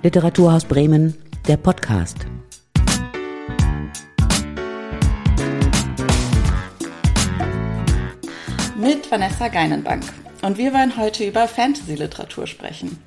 [0.00, 1.16] Literaturhaus Bremen,
[1.48, 2.18] der Podcast.
[8.76, 10.04] Mit Vanessa Geinenbank.
[10.42, 13.02] Und wir wollen heute über Fantasy-Literatur sprechen.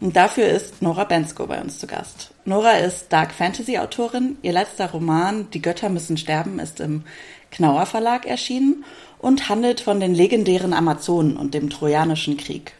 [0.00, 2.30] Und dafür ist Nora Bensko bei uns zu Gast.
[2.46, 4.38] Nora ist Dark Fantasy-Autorin.
[4.40, 7.04] Ihr letzter Roman Die Götter müssen sterben ist im
[7.50, 8.86] Knauer Verlag erschienen
[9.18, 12.72] und handelt von den legendären Amazonen und dem Trojanischen Krieg.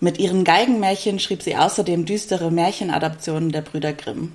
[0.00, 4.32] Mit ihren Geigenmärchen schrieb sie außerdem düstere Märchenadaptionen der Brüder Grimm.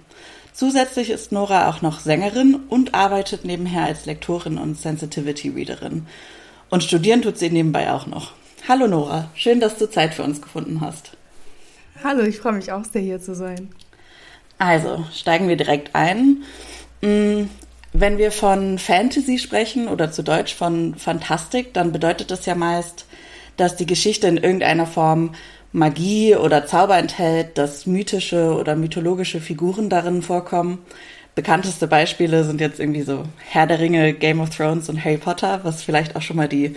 [0.52, 6.06] Zusätzlich ist Nora auch noch Sängerin und arbeitet nebenher als Lektorin und Sensitivity-Readerin.
[6.70, 8.34] Und studieren tut sie nebenbei auch noch.
[8.68, 11.12] Hallo Nora, schön, dass du Zeit für uns gefunden hast.
[12.04, 13.70] Hallo, ich freue mich auch sehr hier zu sein.
[14.58, 16.44] Also, steigen wir direkt ein.
[17.02, 17.44] Mm,
[17.94, 23.06] wenn wir von Fantasy sprechen oder zu Deutsch von Fantastik, dann bedeutet das ja meist,
[23.58, 25.36] dass die Geschichte in irgendeiner Form
[25.72, 30.80] Magie oder Zauber enthält, dass mythische oder mythologische Figuren darin vorkommen.
[31.36, 35.62] Bekannteste Beispiele sind jetzt irgendwie so Herr der Ringe, Game of Thrones und Harry Potter,
[35.64, 36.76] was vielleicht auch schon mal die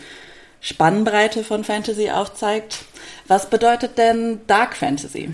[0.62, 2.86] Spannbreite von Fantasy aufzeigt.
[3.28, 5.30] Was bedeutet denn Dark Fantasy?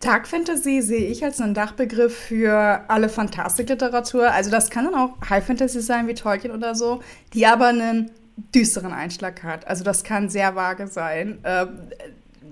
[0.00, 4.30] Dark Fantasy sehe ich als einen Dachbegriff für alle Fantastikliteratur.
[4.30, 7.00] Also das kann dann auch High Fantasy sein wie Tolkien oder so,
[7.32, 8.10] die aber einen
[8.54, 9.66] düsteren Einschlag hat.
[9.66, 11.38] Also das kann sehr vage sein.
[11.42, 11.66] Äh,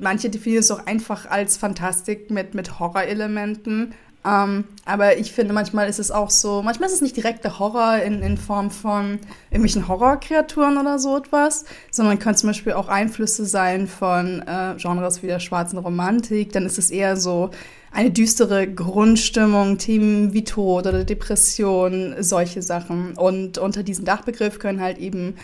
[0.01, 3.95] manche definieren es auch einfach als Fantastik mit, mit Horrorelementen.
[4.27, 7.61] Ähm, aber ich finde, manchmal ist es auch so, manchmal ist es nicht direkt der
[7.61, 9.21] Horror in, in Form von
[9.51, 15.23] irgendwelchen Horrorkreaturen oder so etwas, sondern können zum Beispiel auch Einflüsse sein von äh, Genres
[15.23, 16.53] wie der schwarzen Romantik.
[16.53, 17.51] Dann ist es eher so
[17.93, 23.13] eine düstere Grundstimmung, Themen wie Tod oder Depression, solche Sachen.
[23.17, 25.37] Und unter diesem Dachbegriff können halt eben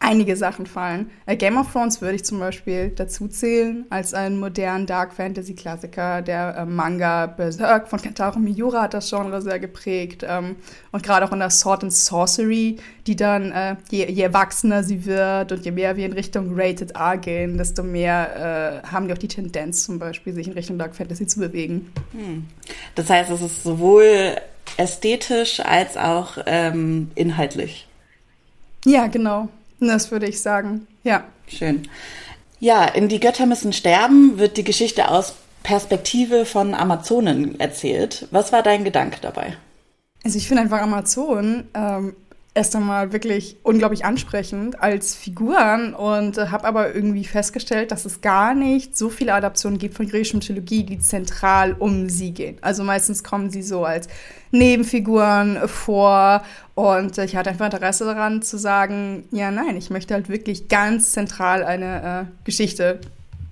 [0.00, 1.10] einige Sachen fallen.
[1.26, 5.54] Äh, Game of Thrones würde ich zum Beispiel dazu zählen, als einen modernen Dark Fantasy
[5.54, 6.22] Klassiker.
[6.22, 10.24] Der äh, Manga Berserk von Kentaro Miura hat das Genre sehr geprägt.
[10.26, 10.56] Ähm,
[10.90, 15.04] und gerade auch in der Sword and Sorcery, die dann, äh, je, je, erwachsener sie
[15.04, 19.12] wird und je mehr wir in Richtung Rated R gehen, desto mehr äh, haben die
[19.12, 21.92] auch die Tendenz zum Beispiel, sich in Richtung Dark Fantasy zu bewegen.
[22.12, 22.46] Hm.
[22.94, 24.36] Das heißt, es ist sowohl
[24.78, 27.86] ästhetisch als auch ähm, inhaltlich.
[28.86, 29.48] Ja, genau.
[29.80, 31.24] Das würde ich sagen, ja.
[31.48, 31.88] Schön.
[32.58, 38.28] Ja, in Die Götter müssen sterben wird die Geschichte aus Perspektive von Amazonen erzählt.
[38.30, 39.56] Was war dein Gedanke dabei?
[40.24, 42.14] Also ich finde einfach Amazonen ähm,
[42.52, 48.20] erst einmal wirklich unglaublich ansprechend als Figuren und äh, habe aber irgendwie festgestellt, dass es
[48.20, 52.58] gar nicht so viele Adaptionen gibt von griechischer Mythologie, die zentral um sie gehen.
[52.60, 54.08] Also meistens kommen sie so als
[54.50, 56.42] Nebenfiguren vor
[56.74, 60.68] und äh, ich hatte einfach Interesse daran zu sagen, ja nein, ich möchte halt wirklich
[60.68, 63.00] ganz zentral eine äh, Geschichte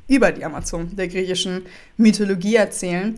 [0.08, 1.66] über die Amazonen der griechischen
[1.98, 3.16] Mythologie erzählen.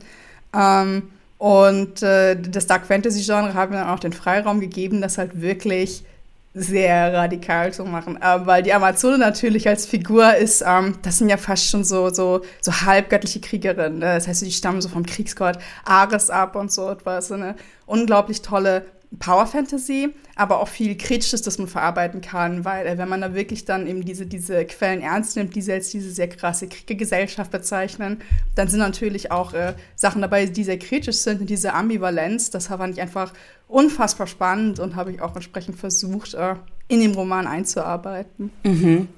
[0.54, 1.04] Ähm,
[1.40, 5.40] und äh, das Dark Fantasy Genre hat mir dann auch den Freiraum gegeben, das halt
[5.40, 6.04] wirklich
[6.52, 8.20] sehr radikal zu machen.
[8.20, 12.10] Äh, weil die Amazone natürlich als Figur ist, ähm, das sind ja fast schon so,
[12.10, 14.00] so, so halbgöttliche Kriegerinnen.
[14.00, 14.14] Ne?
[14.16, 15.56] Das heißt, die stammen so vom Kriegsgott
[15.86, 17.32] Ares ab und so etwas.
[17.32, 17.54] Eine
[17.86, 18.84] unglaublich tolle
[19.19, 23.34] Power Fantasy, aber auch viel Kritisches, das man verarbeiten kann, weil äh, wenn man da
[23.34, 28.22] wirklich dann eben diese, diese Quellen ernst nimmt, die als diese sehr krasse Gesellschaft bezeichnen,
[28.54, 32.69] dann sind natürlich auch äh, Sachen dabei, die sehr kritisch sind und diese Ambivalenz, das
[32.69, 33.32] fand ich einfach
[33.66, 36.54] unfassbar spannend und habe ich auch entsprechend versucht, äh,
[36.87, 38.50] in dem Roman einzuarbeiten.
[38.65, 39.09] Mhm.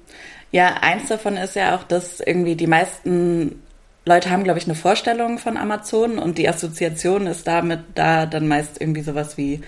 [0.51, 3.62] Ja, eins davon ist ja auch, dass irgendwie die meisten
[4.05, 8.47] Leute haben, glaube ich, eine Vorstellung von Amazon und die Assoziation ist damit da dann
[8.47, 9.61] meist irgendwie sowas wie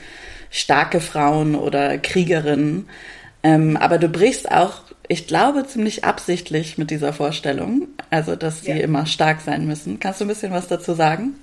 [0.50, 2.90] starke Frauen oder Kriegerinnen.
[3.44, 8.72] Ähm, aber du brichst auch, ich glaube, ziemlich absichtlich mit dieser Vorstellung, also dass sie
[8.72, 8.78] ja.
[8.78, 10.00] immer stark sein müssen.
[10.00, 11.36] Kannst du ein bisschen was dazu sagen?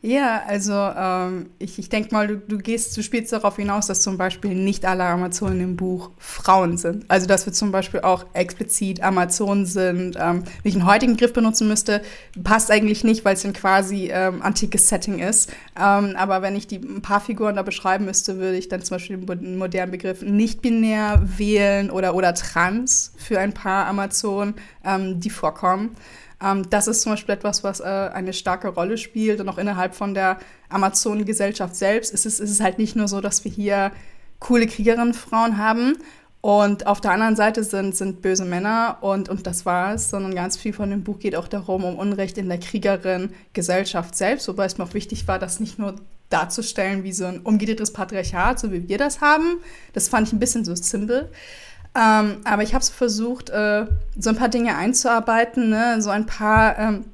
[0.00, 4.00] Ja, also ähm, ich, ich denke mal, du, du gehst, du spielst darauf hinaus, dass
[4.00, 7.04] zum Beispiel nicht alle Amazonen im Buch Frauen sind.
[7.08, 10.16] Also dass wir zum Beispiel auch explizit Amazonen sind.
[10.16, 12.00] Ähm, wenn ich einen heutigen Griff benutzen müsste,
[12.44, 15.50] passt eigentlich nicht, weil es ein quasi ähm, antikes Setting ist.
[15.76, 18.94] Ähm, aber wenn ich die ein paar Figuren da beschreiben müsste, würde ich dann zum
[18.94, 25.30] Beispiel den modernen Begriff nicht-binär wählen oder, oder trans für ein paar Amazonen, ähm, die
[25.30, 25.96] vorkommen.
[26.42, 29.94] Ähm, das ist zum Beispiel etwas, was äh, eine starke Rolle spielt und auch innerhalb
[29.94, 30.38] von der
[30.68, 33.92] Amazonengesellschaft selbst ist es, ist es halt nicht nur so, dass wir hier
[34.38, 35.96] coole Kriegerinnenfrauen haben
[36.40, 40.56] und auf der anderen Seite sind, sind böse Männer und, und das war's, sondern ganz
[40.56, 44.78] viel von dem Buch geht auch darum, um Unrecht in der Kriegerin-Gesellschaft selbst, wobei es
[44.78, 45.96] mir auch wichtig war, das nicht nur
[46.30, 49.58] darzustellen wie so ein umgedrehtes Patriarchat, so wie wir das haben.
[49.94, 51.30] Das fand ich ein bisschen so simpel.
[51.98, 53.86] Ähm, aber ich habe so versucht, äh,
[54.16, 56.00] so ein paar Dinge einzuarbeiten, ne?
[56.00, 57.04] so ein paar ähm,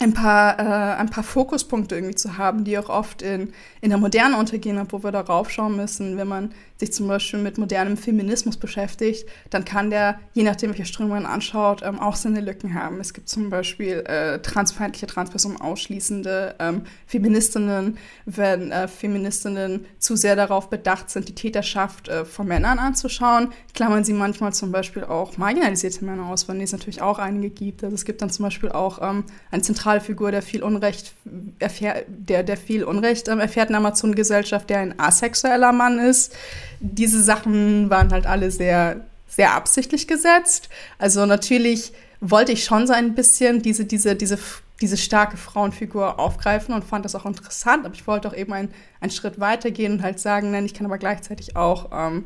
[0.00, 3.98] ein paar, äh, ein paar Fokuspunkte irgendwie zu haben, die auch oft in, in der
[3.98, 6.16] Moderne untergehen, obwohl wir darauf schauen müssen.
[6.16, 10.86] Wenn man sich zum Beispiel mit modernem Feminismus beschäftigt, dann kann der, je nachdem, welche
[10.86, 13.00] Strömung man anschaut, ähm, auch seine Lücken haben.
[13.00, 20.36] Es gibt zum Beispiel äh, transfeindliche, Transpersonen ausschließende ähm, Feministinnen, wenn äh, Feministinnen zu sehr
[20.36, 25.36] darauf bedacht sind, die Täterschaft äh, von Männern anzuschauen, klammern sie manchmal zum Beispiel auch
[25.36, 27.84] marginalisierte Männer aus, denen es natürlich auch einige gibt.
[27.84, 31.12] Also es gibt dann zum Beispiel auch ähm, eine Zentralfigur, der viel Unrecht
[31.58, 36.34] erfährt, der, der viel Unrecht ähm, erfährt in der Amazon-Gesellschaft, der ein asexueller Mann ist
[36.80, 40.68] diese Sachen waren halt alle sehr, sehr absichtlich gesetzt.
[40.98, 44.38] Also natürlich wollte ich schon so ein bisschen diese, diese, diese,
[44.80, 48.70] diese starke Frauenfigur aufgreifen und fand das auch interessant, aber ich wollte auch eben einen,
[49.00, 52.24] einen Schritt weitergehen und halt sagen, nein, ich kann aber gleichzeitig auch ähm,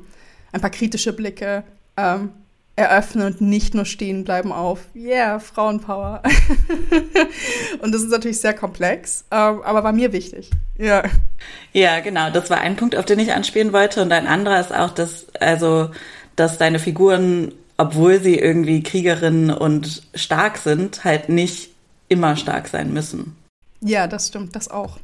[0.52, 1.64] ein paar kritische Blicke
[1.96, 2.30] ähm,
[2.76, 6.23] eröffnen und nicht nur stehen bleiben auf, yeah, Frauenpower.
[7.81, 10.50] und das ist natürlich sehr komplex, ähm, aber war mir wichtig.
[10.76, 11.05] Ja.
[11.73, 12.31] Ja, genau.
[12.31, 14.03] Das war ein Punkt, auf den ich anspielen wollte.
[14.03, 15.91] Und ein anderer ist auch, dass, also,
[16.35, 21.71] dass deine Figuren, obwohl sie irgendwie Kriegerinnen und stark sind, halt nicht
[22.09, 23.37] immer stark sein müssen.
[23.81, 24.99] Ja, das stimmt, das auch.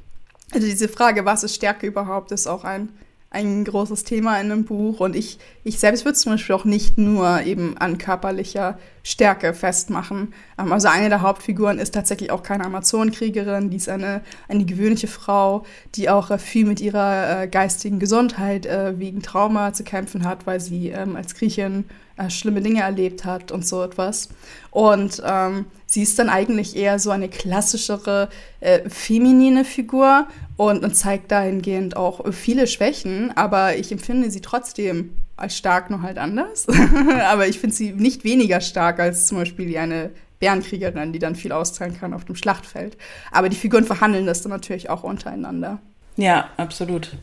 [0.52, 2.88] Also diese Frage, was ist Stärke überhaupt, ist auch ein
[3.32, 4.98] ein großes Thema in einem Buch.
[4.98, 9.54] Und ich, ich selbst würde es zum Beispiel auch nicht nur eben an körperlicher Stärke
[9.54, 10.34] festmachen.
[10.58, 15.06] Ähm, also eine der Hauptfiguren ist tatsächlich auch keine Amazonenkriegerin, die ist eine, eine gewöhnliche
[15.06, 20.24] Frau, die auch äh, viel mit ihrer äh, geistigen Gesundheit äh, wegen Trauma zu kämpfen
[20.24, 21.84] hat, weil sie ähm, als Griechin
[22.20, 24.28] äh, schlimme Dinge erlebt hat und so etwas.
[24.70, 28.28] Und ähm, sie ist dann eigentlich eher so eine klassischere
[28.60, 30.26] äh, feminine Figur
[30.56, 36.02] und, und zeigt dahingehend auch viele Schwächen, aber ich empfinde sie trotzdem als stark nur
[36.02, 36.66] halt anders.
[37.30, 41.52] aber ich finde sie nicht weniger stark als zum Beispiel eine Bärenkriegerin, die dann viel
[41.52, 42.96] austeilen kann auf dem Schlachtfeld.
[43.32, 45.78] Aber die Figuren verhandeln das dann natürlich auch untereinander.
[46.16, 47.16] Ja, absolut.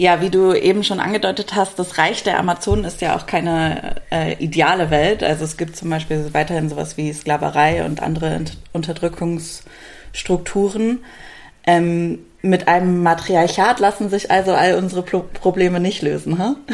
[0.00, 3.96] Ja, wie du eben schon angedeutet hast, das Reich der Amazonen ist ja auch keine
[4.12, 5.24] äh, ideale Welt.
[5.24, 11.00] Also es gibt zum Beispiel weiterhin sowas wie Sklaverei und andere Unterdrückungsstrukturen.
[11.66, 16.54] Ähm, mit einem Matriarchat lassen sich also all unsere Pro Probleme nicht lösen, ha?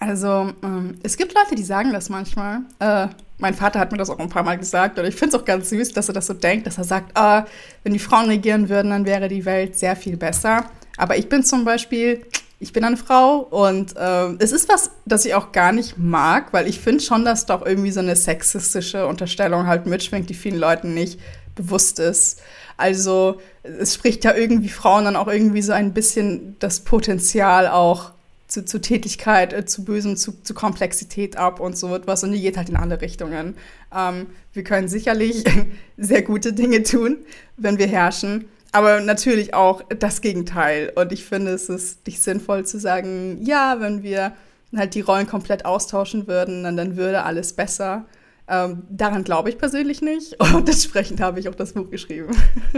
[0.00, 2.60] Also ähm, es gibt Leute, die sagen das manchmal.
[2.78, 5.40] Äh, mein Vater hat mir das auch ein paar Mal gesagt und ich finde es
[5.40, 7.46] auch ganz süß, dass er das so denkt, dass er sagt, ah,
[7.84, 10.64] wenn die Frauen regieren würden, dann wäre die Welt sehr viel besser.
[10.96, 12.26] Aber ich bin zum Beispiel,
[12.58, 16.52] ich bin eine Frau und äh, es ist was, das ich auch gar nicht mag,
[16.52, 20.58] weil ich finde schon, dass doch irgendwie so eine sexistische Unterstellung halt mitschwingt, die vielen
[20.58, 21.20] Leuten nicht
[21.54, 22.40] bewusst ist.
[22.76, 28.12] Also es spricht ja irgendwie Frauen dann auch irgendwie so ein bisschen das Potenzial auch
[28.48, 32.24] zu, zu Tätigkeit, äh, zu Bösen, zu, zu Komplexität ab und so etwas.
[32.24, 33.56] Und die geht halt in alle Richtungen.
[33.94, 35.44] Ähm, wir können sicherlich
[35.96, 37.18] sehr gute Dinge tun,
[37.56, 38.46] wenn wir herrschen.
[38.72, 40.92] Aber natürlich auch das Gegenteil.
[40.94, 44.32] Und ich finde, es ist nicht sinnvoll zu sagen, ja, wenn wir
[44.76, 48.04] halt die Rollen komplett austauschen würden, dann, dann würde alles besser.
[48.50, 52.34] Ähm, daran glaube ich persönlich nicht und entsprechend habe ich auch das Buch geschrieben.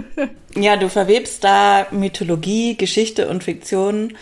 [0.56, 4.14] ja, du verwebst da Mythologie, Geschichte und Fiktion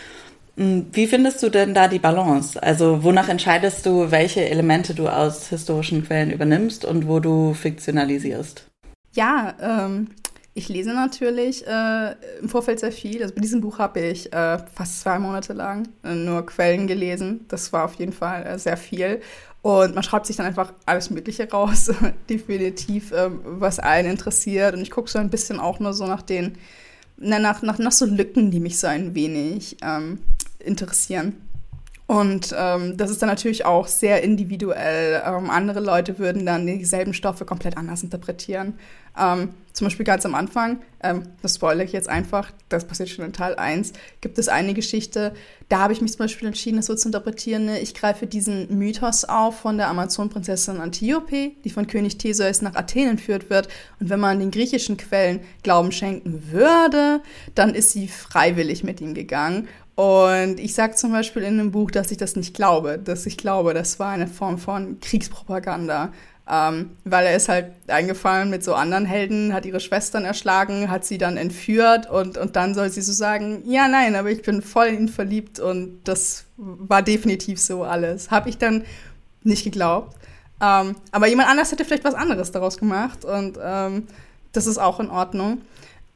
[0.58, 2.60] wie findest du denn da die Balance?
[2.60, 8.66] Also wonach entscheidest du, welche Elemente du aus historischen Quellen übernimmst und wo du fiktionalisierst?
[9.12, 10.08] Ja, ähm,
[10.54, 13.22] ich lese natürlich äh, im Vorfeld sehr viel.
[13.22, 17.44] Also bei diesem Buch habe ich äh, fast zwei Monate lang äh, nur Quellen gelesen.
[17.46, 19.20] Das war auf jeden Fall äh, sehr viel.
[19.62, 21.92] Und man schreibt sich dann einfach alles Mögliche raus,
[22.28, 24.74] definitiv, ähm, was einen interessiert.
[24.74, 26.58] Und ich gucke so ein bisschen auch nur so nach den,
[27.16, 30.18] na, nach, nach, nach so Lücken, die mich so ein wenig ähm,
[30.58, 31.48] interessieren.
[32.08, 35.22] Und ähm, das ist dann natürlich auch sehr individuell.
[35.26, 38.78] Ähm, andere Leute würden dann dieselben Stoffe komplett anders interpretieren.
[39.20, 43.26] Ähm, zum Beispiel ganz am Anfang, ähm, das spoilere ich jetzt einfach, das passiert schon
[43.26, 45.34] in Teil 1, gibt es eine Geschichte,
[45.68, 47.66] da habe ich mich zum Beispiel entschieden, das so zu interpretieren.
[47.66, 47.78] Ne?
[47.80, 53.08] Ich greife diesen Mythos auf von der Amazon-Prinzessin Antiope, die von König Theseus nach Athen
[53.08, 53.68] entführt wird.
[54.00, 57.20] Und wenn man den griechischen Quellen Glauben schenken würde,
[57.54, 61.90] dann ist sie freiwillig mit ihm gegangen und ich sage zum Beispiel in dem Buch,
[61.90, 66.12] dass ich das nicht glaube, dass ich glaube, das war eine Form von Kriegspropaganda.
[66.48, 71.04] Ähm, weil er ist halt eingefallen mit so anderen Helden, hat ihre Schwestern erschlagen, hat
[71.04, 74.62] sie dann entführt und, und dann soll sie so sagen, ja, nein, aber ich bin
[74.62, 78.30] voll in ihn verliebt und das war definitiv so alles.
[78.30, 78.84] Habe ich dann
[79.42, 80.16] nicht geglaubt.
[80.60, 84.06] Ähm, aber jemand anders hätte vielleicht was anderes daraus gemacht und ähm,
[84.52, 85.62] das ist auch in Ordnung.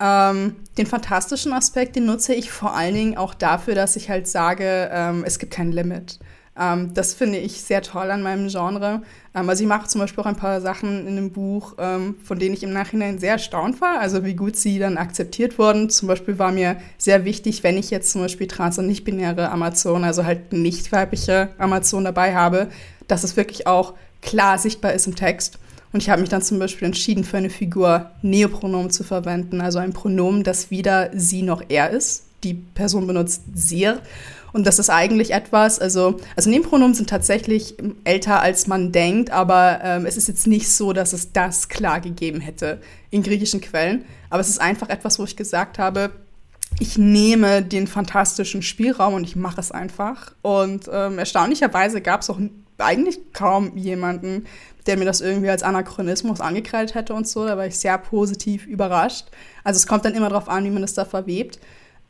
[0.00, 4.26] Ähm, den fantastischen Aspekt, den nutze ich vor allen Dingen auch dafür, dass ich halt
[4.26, 6.18] sage, ähm, es gibt kein Limit.
[6.58, 9.02] Ähm, das finde ich sehr toll an meinem Genre.
[9.34, 12.38] Ähm, also ich mache zum Beispiel auch ein paar Sachen in dem Buch, ähm, von
[12.38, 15.88] denen ich im Nachhinein sehr erstaunt war, also wie gut sie dann akzeptiert wurden.
[15.88, 20.04] Zum Beispiel war mir sehr wichtig, wenn ich jetzt zum Beispiel trans- und nicht-binäre Amazon,
[20.04, 22.68] also halt nicht weibliche Amazon dabei habe,
[23.08, 25.58] dass es wirklich auch klar sichtbar ist im Text.
[25.92, 29.78] Und ich habe mich dann zum Beispiel entschieden, für eine Figur Neopronomen zu verwenden, also
[29.78, 32.25] ein Pronomen, das weder sie noch er ist.
[32.44, 33.92] Die Person benutzt sie.
[34.52, 39.80] Und das ist eigentlich etwas, also, also Nebenpronomen sind tatsächlich älter, als man denkt, aber
[39.82, 42.78] ähm, es ist jetzt nicht so, dass es das klar gegeben hätte
[43.11, 44.04] in griechischen Quellen.
[44.28, 46.11] Aber es ist einfach etwas, wo ich gesagt habe,
[46.80, 50.32] ich nehme den fantastischen Spielraum und ich mache es einfach.
[50.42, 52.38] Und ähm, erstaunlicherweise gab es auch
[52.78, 54.46] eigentlich kaum jemanden,
[54.86, 57.46] der mir das irgendwie als Anachronismus angekreidet hätte und so.
[57.46, 59.26] Da war ich sehr positiv überrascht.
[59.64, 61.58] Also es kommt dann immer darauf an, wie man das da verwebt.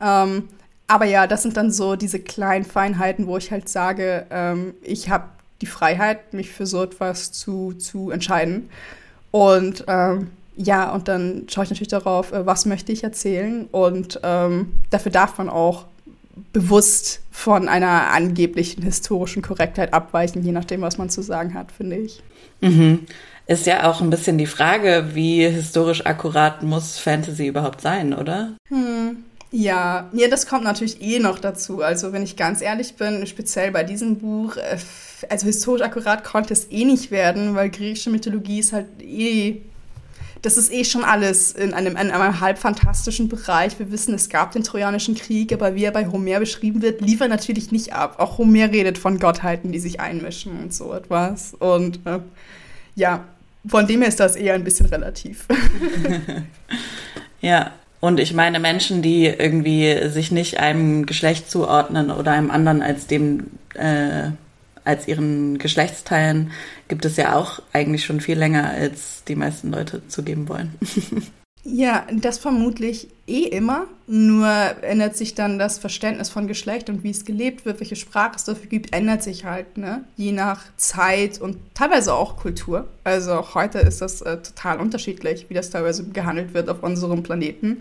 [0.00, 0.48] Ähm,
[0.88, 5.10] aber ja, das sind dann so diese kleinen Feinheiten, wo ich halt sage, ähm, ich
[5.10, 5.24] habe
[5.60, 8.68] die Freiheit, mich für so etwas zu, zu entscheiden.
[9.30, 13.68] Und ähm, ja, und dann schaue ich natürlich darauf, äh, was möchte ich erzählen.
[13.70, 15.86] Und ähm, dafür darf man auch
[16.52, 21.96] bewusst von einer angeblichen historischen Korrektheit abweichen, je nachdem, was man zu sagen hat, finde
[21.96, 22.22] ich.
[22.60, 23.06] Mhm.
[23.46, 28.52] Ist ja auch ein bisschen die Frage, wie historisch akkurat muss Fantasy überhaupt sein, oder?
[28.68, 29.24] Hm.
[29.50, 31.82] Ja, ja, das kommt natürlich eh noch dazu.
[31.82, 34.78] Also, wenn ich ganz ehrlich bin, speziell bei diesem Buch, äh,
[35.28, 39.60] also historisch akkurat konnte es eh nicht werden, weil griechische Mythologie ist halt eh
[40.42, 43.78] das ist eh schon alles in einem, in einem halb fantastischen Bereich.
[43.78, 47.28] Wir wissen, es gab den Trojanischen Krieg, aber wie er bei Homer beschrieben wird, liefert
[47.28, 48.16] natürlich nicht ab.
[48.18, 51.54] Auch Homer redet von Gottheiten, die sich einmischen und so etwas.
[51.54, 52.18] Und äh,
[52.96, 53.24] ja,
[53.66, 55.46] von dem her ist das eher ein bisschen relativ.
[57.40, 57.70] ja,
[58.00, 63.06] und ich meine, Menschen, die irgendwie sich nicht einem Geschlecht zuordnen oder einem anderen als
[63.06, 64.30] dem äh,
[64.84, 66.50] als ihren Geschlechtsteilen
[66.92, 70.74] gibt es ja auch eigentlich schon viel länger, als die meisten Leute zugeben wollen.
[71.64, 73.86] Ja, das vermutlich eh immer.
[74.08, 74.48] Nur
[74.82, 78.42] ändert sich dann das Verständnis von Geschlecht und wie es gelebt wird, welche Sprache es
[78.42, 80.02] dafür gibt, ändert sich halt, ne?
[80.16, 82.88] Je nach Zeit und teilweise auch Kultur.
[83.04, 87.78] Also heute ist das äh, total unterschiedlich, wie das teilweise gehandelt wird auf unserem Planeten.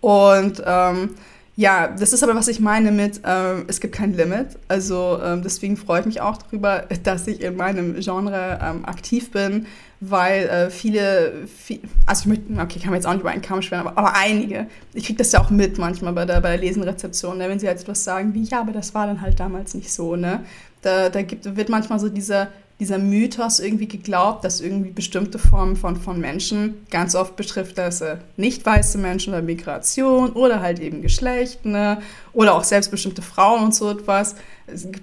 [0.00, 1.10] Und ähm,
[1.54, 4.58] ja, das ist aber, was ich meine mit, ähm, es gibt kein Limit.
[4.68, 9.30] Also ähm, deswegen freue ich mich auch darüber, dass ich in meinem Genre ähm, aktiv
[9.30, 9.66] bin,
[10.00, 13.42] weil äh, viele, viel, also ich möchte, okay, kann man jetzt auch nicht über einen
[13.42, 16.56] Kamm schweren, aber, aber einige, ich kriege das ja auch mit manchmal bei der, bei
[16.56, 19.38] der Lesenrezeption, ne, wenn sie jetzt was sagen wie, ja, aber das war dann halt
[19.38, 20.44] damals nicht so, ne?
[20.80, 22.48] Da, da gibt, wird manchmal so dieser
[22.82, 28.00] dieser Mythos irgendwie geglaubt, dass irgendwie bestimmte Formen von, von Menschen, ganz oft betrifft das
[28.00, 32.02] äh, nicht weiße Menschen oder Migration oder halt eben Geschlecht, ne?
[32.32, 34.34] oder auch selbstbestimmte Frauen und so etwas.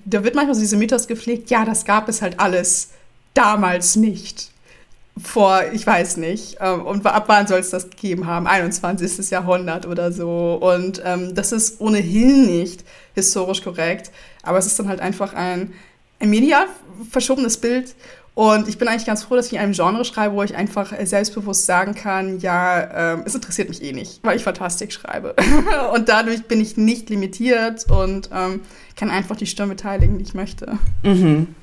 [0.03, 2.89] Da wird manchmal so dieser Mythos gepflegt, ja, das gab es halt alles
[3.33, 4.51] damals nicht.
[5.17, 8.45] Vor, ich weiß nicht, ähm, und ab wann soll es das gegeben haben?
[8.45, 9.29] 21.
[9.29, 10.59] Jahrhundert oder so.
[10.61, 12.83] Und ähm, das ist ohnehin nicht
[13.15, 14.11] historisch korrekt,
[14.43, 15.73] aber es ist dann halt einfach ein,
[16.19, 16.67] ein medial
[17.09, 17.95] verschobenes Bild.
[18.35, 20.93] Und ich bin eigentlich ganz froh, dass ich in einem Genre schreibe, wo ich einfach
[21.03, 25.35] selbstbewusst sagen kann, ja, ähm, es interessiert mich eh nicht, weil ich Fantastik schreibe.
[25.93, 28.61] und dadurch bin ich nicht limitiert und ähm,
[28.95, 30.77] kann einfach die Stimme beteiligen, die ich möchte.
[31.03, 31.53] Mhm.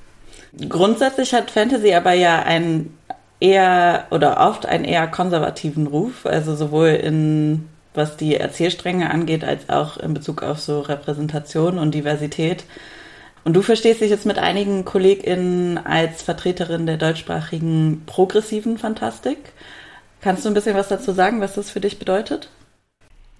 [0.68, 2.96] Grundsätzlich hat Fantasy aber ja einen
[3.40, 9.68] eher oder oft einen eher konservativen Ruf, also sowohl in was die Erzählstränge angeht, als
[9.68, 12.64] auch in Bezug auf so Repräsentation und Diversität.
[13.46, 19.38] Und du verstehst dich jetzt mit einigen KollegInnen als Vertreterin der deutschsprachigen progressiven Fantastik.
[20.20, 22.50] Kannst du ein bisschen was dazu sagen, was das für dich bedeutet?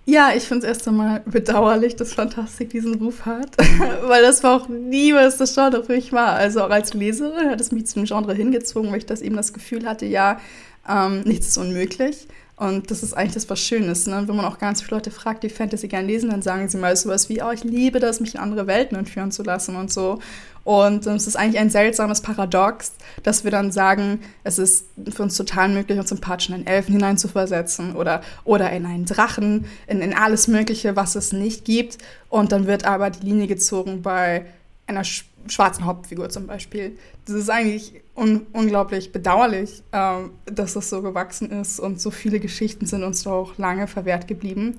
[0.05, 3.57] Ja, ich finde es erst einmal bedauerlich, dass Fantastik diesen Ruf hat,
[4.03, 6.35] weil das war auch nie, was das Genre für mich war.
[6.35, 9.53] Also auch als Leserin hat es mich zum Genre hingezogen, weil ich das eben das
[9.53, 10.41] Gefühl hatte, ja,
[10.89, 12.29] ähm, nichts ist unmöglich.
[12.59, 14.07] Und das ist eigentlich das, was Schönes.
[14.07, 14.25] Ne?
[14.27, 16.97] Wenn man auch ganz viele Leute fragt, die Fantasy gerne lesen, dann sagen sie mal
[16.97, 20.21] sowas wie, oh, ich liebe das, mich in andere Welten entführen zu lassen und so.
[20.65, 25.23] Und ähm, es ist eigentlich ein seltsames Paradox, dass wir dann sagen, es ist für
[25.23, 30.01] uns total möglich, uns sympathisch in einen Elfen hineinzuversetzen oder, oder in einen Drachen, in,
[30.01, 31.99] in alles Mögliche, was es nicht gibt.
[32.31, 34.47] Und dann wird aber die Linie gezogen bei
[34.87, 36.97] einer schwarzen Hauptfigur zum Beispiel.
[37.27, 42.41] Das ist eigentlich un unglaublich bedauerlich, ähm, dass das so gewachsen ist und so viele
[42.41, 44.77] Geschichten sind uns doch lange verwehrt geblieben.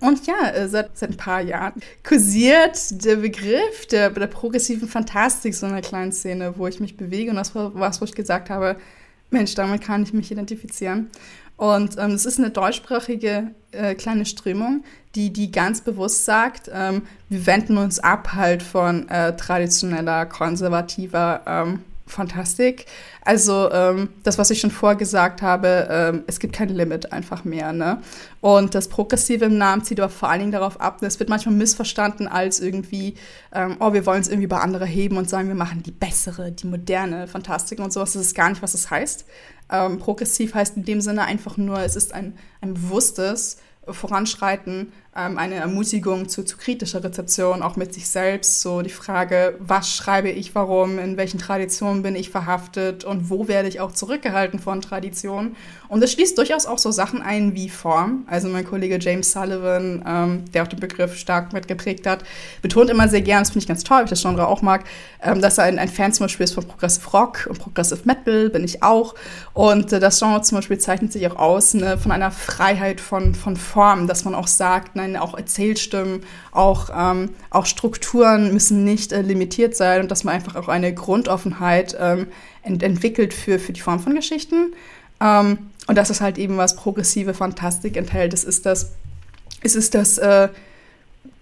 [0.00, 1.74] Und ja, äh, seit, seit ein paar Jahren
[2.06, 6.96] kursiert der Begriff der, der progressiven Fantastik so in einer kleinen Szene, wo ich mich
[6.96, 8.76] bewege und das war was, wo ich gesagt habe,
[9.30, 11.10] Mensch, damit kann ich mich identifizieren.
[11.56, 17.02] Und ähm, es ist eine deutschsprachige äh, kleine Strömung, die, die ganz bewusst sagt, ähm,
[17.28, 22.86] wir wenden uns ab halt von äh, traditioneller, konservativer ähm, Fantastik.
[23.22, 27.72] Also ähm, das, was ich schon vorgesagt habe, ähm, es gibt kein Limit einfach mehr.
[27.72, 28.00] Ne?
[28.40, 31.56] Und das Progressive im Namen zieht aber vor allen Dingen darauf ab, es wird manchmal
[31.56, 33.14] missverstanden als irgendwie,
[33.52, 36.52] ähm, oh, wir wollen es irgendwie bei andere heben und sagen, wir machen die bessere,
[36.52, 38.12] die moderne Fantastik und sowas.
[38.12, 39.24] Das ist gar nicht, was es das heißt.
[39.68, 45.38] Ähm, progressiv heißt in dem Sinne einfach nur, es ist ein, ein bewusstes Voranschreiten ähm,
[45.38, 48.60] eine Ermutigung zu, zu kritischer Rezeption, auch mit sich selbst.
[48.60, 53.48] So die Frage, was schreibe ich, warum, in welchen Traditionen bin ich verhaftet und wo
[53.48, 55.56] werde ich auch zurückgehalten von Traditionen.
[55.88, 58.24] Und es schließt durchaus auch so Sachen ein wie Form.
[58.26, 62.24] Also mein Kollege James Sullivan, ähm, der auch den Begriff stark mitgeprägt hat,
[62.60, 64.84] betont immer sehr gern, das finde ich ganz toll, ich das Genre auch mag,
[65.22, 68.50] ähm, dass er ein, ein, Fan zum Beispiel ist von Progressive Rock und Progressive Metal,
[68.50, 69.14] bin ich auch.
[69.54, 73.34] Und äh, das Genre zum Beispiel zeichnet sich auch aus ne, von einer Freiheit von,
[73.34, 76.22] von Form, dass man auch sagt, nein, auch Erzählstimmen,
[76.52, 80.92] auch, ähm, auch Strukturen müssen nicht äh, limitiert sein und dass man einfach auch eine
[80.94, 82.28] Grundoffenheit ähm,
[82.62, 84.74] ent entwickelt für, für die Form von Geschichten.
[85.20, 88.34] Ähm, und das ist halt eben, was progressive Fantastik enthält.
[88.34, 88.92] Es ist das,
[89.62, 90.48] es ist das, äh,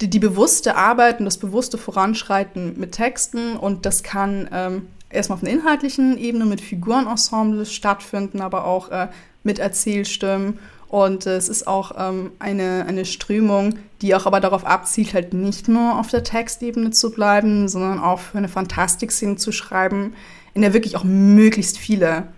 [0.00, 5.38] die, die, bewusste Arbeit und das bewusste Voranschreiten mit Texten und das kann ähm, erstmal
[5.38, 9.08] auf einer inhaltlichen Ebene mit Figurenensembles stattfinden, aber auch äh,
[9.42, 10.58] mit Erzählstimmen.
[10.94, 15.34] Und äh, es ist auch ähm, eine, eine Strömung, die auch aber darauf abzielt, halt
[15.34, 20.14] nicht nur auf der Textebene zu bleiben, sondern auch für eine Fantastikszene zu schreiben,
[20.54, 22.28] in der wirklich auch möglichst viele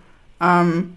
[0.41, 0.95] ähm,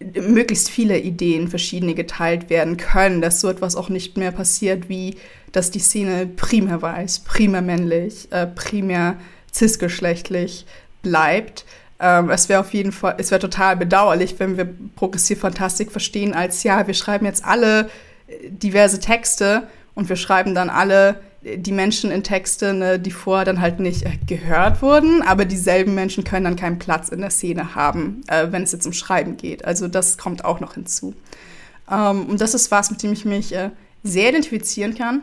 [0.00, 5.18] möglichst viele Ideen, verschiedene geteilt werden können, dass so etwas auch nicht mehr passiert, wie
[5.52, 9.18] dass die Szene primär weiß, primär männlich, äh, primär
[9.54, 10.66] cisgeschlechtlich
[11.02, 11.64] bleibt.
[12.00, 16.34] Ähm, es wäre auf jeden Fall, es wäre total bedauerlich, wenn wir progressiv Fantastik verstehen
[16.34, 17.90] als, ja, wir schreiben jetzt alle
[18.28, 23.44] äh, diverse Texte und wir schreiben dann alle die Menschen in Texte, ne, die vorher
[23.44, 27.30] dann halt nicht äh, gehört wurden, aber dieselben Menschen können dann keinen Platz in der
[27.30, 29.64] Szene haben, äh, wenn es jetzt um Schreiben geht.
[29.64, 31.14] Also das kommt auch noch hinzu.
[31.90, 33.70] Ähm, und das ist was, mit dem ich mich äh,
[34.02, 35.22] sehr identifizieren kann,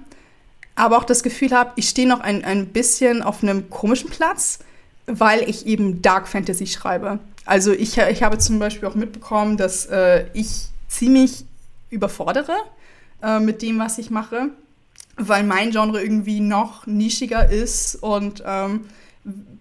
[0.75, 4.59] aber auch das Gefühl habe, ich stehe noch ein, ein bisschen auf einem komischen Platz,
[5.07, 7.19] weil ich eben Dark Fantasy schreibe.
[7.45, 11.45] Also ich, ich habe zum Beispiel auch mitbekommen, dass äh, ich ziemlich
[11.89, 12.55] überfordere
[13.21, 14.49] äh, mit dem, was ich mache
[15.17, 18.85] weil mein Genre irgendwie noch nischiger ist und ähm,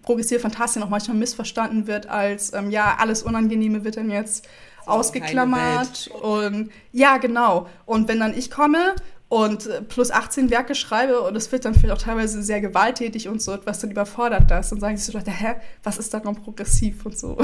[0.01, 4.47] progressive Fantastik auch manchmal missverstanden wird als, ähm, ja, alles Unangenehme wird dann jetzt
[4.85, 7.67] ausgeklammert und ja, genau.
[7.85, 8.95] Und wenn dann ich komme
[9.35, 13.27] und äh, plus 18 Werke schreibe und es wird dann vielleicht auch teilweise sehr gewalttätig
[13.27, 17.05] und so etwas, dann überfordert das und sagen sie so, hä, was ist daran progressiv
[17.05, 17.37] und so.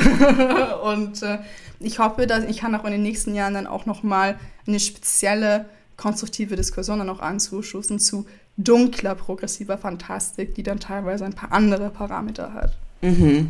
[0.83, 1.39] und äh,
[1.81, 4.79] ich hoffe, dass ich kann auch in den nächsten Jahren dann auch noch mal eine
[4.79, 5.65] spezielle
[5.97, 8.25] konstruktive Diskussionen auch anzustoßen zu
[8.55, 12.77] dunkler progressiver Fantastik, die dann teilweise ein paar andere Parameter hat.
[13.01, 13.49] Mhm.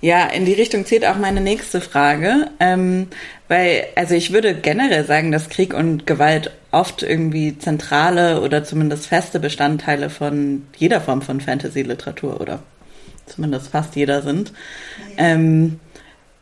[0.00, 3.08] Ja, in die Richtung zählt auch meine nächste Frage, ähm,
[3.48, 9.06] weil also ich würde generell sagen, dass Krieg und Gewalt oft irgendwie zentrale oder zumindest
[9.06, 12.62] feste Bestandteile von jeder Form von Fantasy-Literatur oder
[13.24, 14.52] zumindest fast jeder sind.
[15.16, 15.80] Ähm,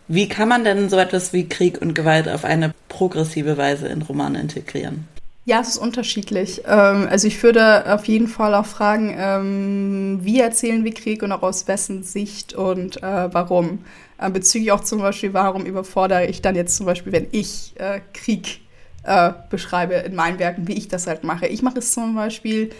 [0.09, 4.03] wie kann man denn so etwas wie Krieg und Gewalt auf eine progressive Weise in
[4.03, 5.09] Romane integrieren?
[5.47, 6.63] Ja, es ist unterschiedlich.
[6.67, 11.33] Ähm, also ich würde auf jeden Fall auch fragen, ähm, wie erzählen wir Krieg und
[11.33, 13.81] auch aus wessen Sicht und äh, warum.
[14.17, 18.01] Äh, bezüglich auch zum Beispiel, warum überfordere ich dann jetzt zum Beispiel, wenn ich äh,
[18.15, 18.61] Krieg
[19.03, 21.47] äh, beschreibe in meinen Werken, wie ich das halt mache.
[21.47, 22.71] Ich mache es zum Beispiel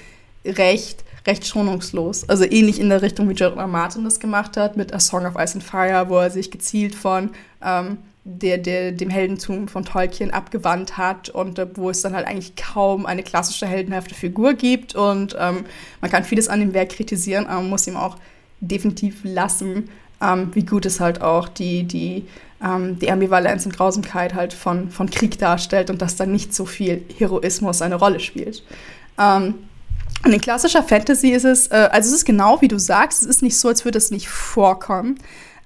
[0.47, 2.27] recht, recht schonungslos.
[2.31, 3.67] Also ähnlich in der Richtung, wie R.
[3.67, 6.95] Martin das gemacht hat mit A Song of Ice and Fire, wo er sich gezielt
[6.95, 7.31] von
[7.63, 12.27] ähm, der, der dem Heldentum von Tolkien abgewandt hat und äh, wo es dann halt
[12.27, 14.95] eigentlich kaum eine klassische heldenhafte Figur gibt.
[14.95, 15.67] Und ähm,
[16.01, 18.17] man kann vieles an dem Werk kritisieren, aber man muss ihm auch
[18.61, 19.91] definitiv lassen,
[20.23, 22.27] ähm, wie gut es halt auch die, die,
[22.65, 26.65] ähm, die Ambivalenz und Grausamkeit halt von, von Krieg darstellt und dass dann nicht so
[26.65, 28.63] viel Heroismus eine Rolle spielt.
[29.19, 29.55] Ähm,
[30.25, 33.29] und in klassischer Fantasy ist es, äh, also es ist genau wie du sagst, es
[33.29, 35.19] ist nicht so, als würde es nicht vorkommen.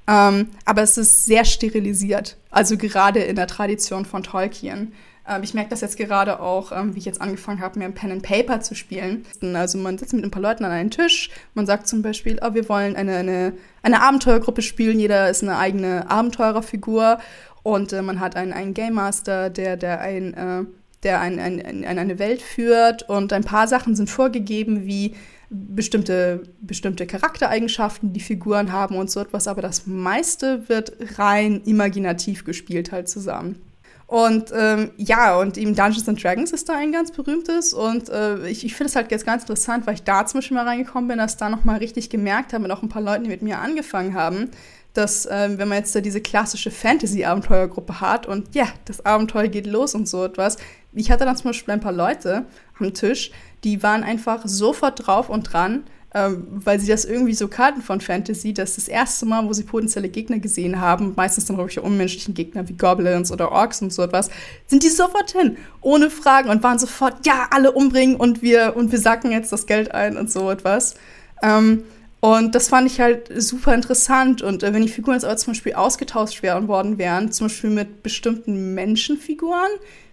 [0.09, 4.93] Ähm, aber es ist sehr sterilisiert, also gerade in der Tradition von Tolkien.
[5.29, 7.95] Ähm, ich merke das jetzt gerade auch, ähm, wie ich jetzt angefangen habe, mir ein
[7.95, 9.27] Pen and Paper zu spielen.
[9.55, 12.55] Also man sitzt mit ein paar Leuten an einem Tisch, man sagt zum Beispiel, oh,
[12.55, 17.19] wir wollen eine, eine, eine Abenteuergruppe spielen, jeder ist eine eigene Abenteurerfigur
[17.63, 20.65] und äh, man hat einen, einen Game Master, der, der ein äh,
[21.05, 25.15] der ein, ein, ein, eine Welt führt und ein paar Sachen sind vorgegeben, wie
[25.51, 32.45] bestimmte, bestimmte Charaktereigenschaften, die Figuren haben und so etwas, aber das meiste wird rein imaginativ
[32.45, 33.63] gespielt halt zusammen.
[34.09, 37.75] Und ähm, ja, und eben Dungeons and Dragons ist da ein ganz berühmtes.
[37.75, 40.55] Und äh, ich, ich finde es halt jetzt ganz interessant, weil ich da zum Beispiel
[40.55, 43.25] mal reingekommen bin, dass da noch mal richtig gemerkt habe und auch ein paar Leute,
[43.25, 44.51] die mit mir angefangen haben,
[44.95, 49.67] dass äh, wenn man jetzt da diese klassische Fantasy-Abenteuergruppe hat und ja, das Abenteuer geht
[49.67, 50.57] los und so etwas.
[50.93, 52.47] Ich hatte dann zum Beispiel ein paar Leute
[52.79, 53.31] am Tisch,
[53.65, 58.01] die waren einfach sofort drauf und dran, ähm, weil sie das irgendwie so kannten von
[58.01, 62.33] Fantasy, dass das erste Mal, wo sie potenzielle Gegner gesehen haben, meistens dann irgendwelche unmenschlichen
[62.33, 64.31] Gegner wie Goblins oder Orks und so etwas,
[64.67, 68.91] sind die sofort hin, ohne Fragen und waren sofort, ja, alle umbringen und wir, und
[68.91, 70.95] wir sacken jetzt das Geld ein und so etwas.
[71.43, 71.85] Ähm,
[72.21, 74.43] und das fand ich halt super interessant.
[74.43, 78.03] Und äh, wenn die Figuren jetzt aber zum Beispiel ausgetauscht worden wären, zum Beispiel mit
[78.03, 79.71] bestimmten Menschenfiguren,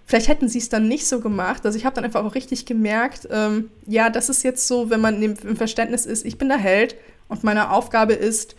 [0.08, 1.66] Vielleicht hätten sie es dann nicht so gemacht.
[1.66, 5.02] Also ich habe dann einfach auch richtig gemerkt, ähm, ja, das ist jetzt so, wenn
[5.02, 6.96] man im, im, Verständnis ist, ich bin der Held
[7.28, 8.56] und meine Aufgabe ist,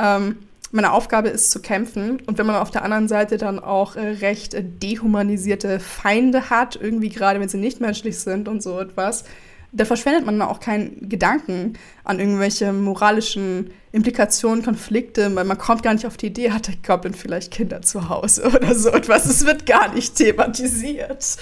[0.00, 0.38] ähm,
[0.72, 2.20] meine Aufgabe ist zu kämpfen.
[2.26, 6.74] Und wenn man auf der anderen Seite dann auch äh, recht äh, dehumanisierte Feinde hat,
[6.74, 9.24] irgendwie gerade wenn sie nicht menschlich sind und so etwas,
[9.72, 15.92] da verschwendet man auch keinen Gedanken an irgendwelche moralischen Implikationen, Konflikte, weil man kommt gar
[15.92, 19.26] nicht auf die Idee, hat der Goblin vielleicht Kinder zu Hause oder so etwas.
[19.26, 21.36] Es wird gar nicht thematisiert.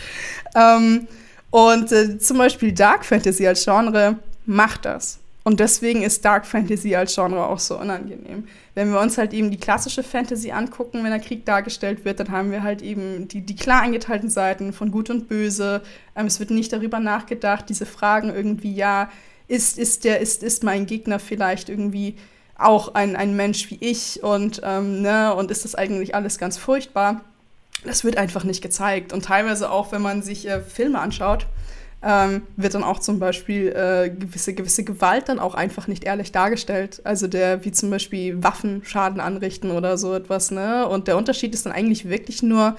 [0.54, 1.06] Ähm,
[1.50, 5.18] und äh, zum Beispiel Dark Fantasy als Genre macht das.
[5.46, 8.48] Und deswegen ist Dark Fantasy als Genre auch so unangenehm.
[8.74, 12.32] Wenn wir uns halt eben die klassische Fantasy angucken, wenn der Krieg dargestellt wird, dann
[12.32, 15.82] haben wir halt eben die, die klar eingeteilten Seiten von Gut und Böse.
[16.16, 19.08] Ähm, es wird nicht darüber nachgedacht, diese Fragen irgendwie, ja,
[19.46, 22.16] ist, ist, der, ist, ist mein Gegner vielleicht irgendwie
[22.58, 26.58] auch ein, ein Mensch wie ich und, ähm, ne, und ist das eigentlich alles ganz
[26.58, 27.20] furchtbar?
[27.84, 29.12] Das wird einfach nicht gezeigt.
[29.12, 31.46] Und teilweise auch, wenn man sich äh, Filme anschaut,
[32.02, 36.32] ähm, wird dann auch zum Beispiel äh, gewisse, gewisse Gewalt dann auch einfach nicht ehrlich
[36.32, 37.00] dargestellt.
[37.04, 40.86] Also der, wie zum Beispiel Waffen Schaden anrichten oder so etwas, ne?
[40.88, 42.76] Und der Unterschied ist dann eigentlich wirklich nur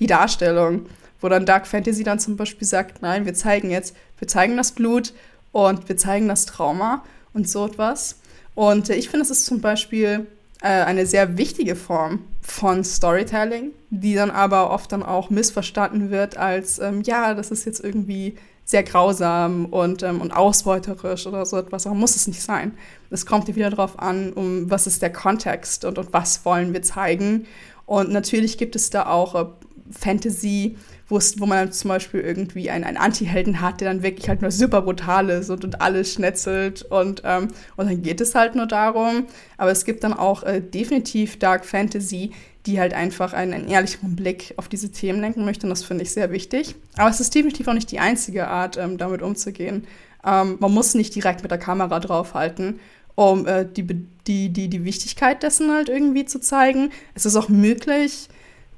[0.00, 0.86] die Darstellung,
[1.20, 4.72] wo dann Dark Fantasy dann zum Beispiel sagt, nein, wir zeigen jetzt, wir zeigen das
[4.72, 5.14] Blut
[5.52, 7.02] und wir zeigen das Trauma
[7.32, 8.18] und so etwas.
[8.54, 10.26] Und äh, ich finde, es ist zum Beispiel
[10.66, 16.36] äh, eine sehr wichtige Form von Storytelling, die dann aber oft dann auch missverstanden wird
[16.36, 21.56] als, ähm, ja, das ist jetzt irgendwie sehr grausam und, ähm, und ausbeuterisch oder so
[21.56, 21.86] etwas.
[21.86, 22.72] Aber muss es nicht sein.
[23.10, 26.82] Es kommt wieder darauf an, um was ist der Kontext und, und was wollen wir
[26.82, 27.46] zeigen.
[27.84, 29.46] Und natürlich gibt es da auch äh,
[29.90, 30.76] Fantasy,
[31.08, 34.82] wo man zum Beispiel irgendwie einen, einen Anti-Helden hat, der dann wirklich halt nur super
[34.82, 39.26] brutal ist und, und alles schnetzelt und, ähm, und dann geht es halt nur darum.
[39.56, 42.32] Aber es gibt dann auch äh, definitiv Dark Fantasy,
[42.66, 45.66] die halt einfach einen, einen ehrlichen Blick auf diese Themen lenken möchte.
[45.66, 46.74] Und das finde ich sehr wichtig.
[46.96, 49.86] Aber es ist definitiv auch nicht die einzige Art, ähm, damit umzugehen.
[50.24, 52.80] Ähm, man muss nicht direkt mit der Kamera draufhalten,
[53.14, 53.86] um äh, die,
[54.26, 56.90] die, die, die Wichtigkeit dessen halt irgendwie zu zeigen.
[57.14, 58.28] Es ist auch möglich,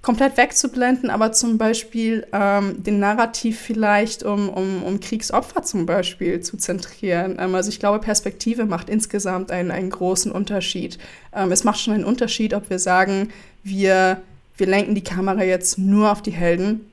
[0.02, 6.40] komplett wegzublenden, aber zum Beispiel ähm, den Narrativ vielleicht um, um, um Kriegsopfer zum Beispiel
[6.40, 7.36] zu zentrieren.
[7.38, 10.98] Ähm, also ich glaube, Perspektive macht insgesamt einen, einen großen Unterschied.
[11.34, 13.30] Ähm, es macht schon einen Unterschied, ob wir sagen,
[13.64, 14.22] wir,
[14.56, 16.88] wir lenken die Kamera jetzt nur auf die Helden